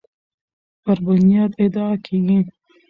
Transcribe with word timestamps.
پر 0.83 0.97
بنیاد 1.05 1.51
ادعا 1.63 1.91
کیږي 2.05 2.39